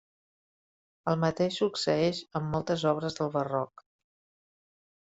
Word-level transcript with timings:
El 1.13 1.19
mateix 1.25 1.59
succeeix 1.63 2.23
amb 2.41 2.53
moltes 2.57 2.87
obres 2.95 3.21
del 3.21 3.35
Barroc. 3.39 3.87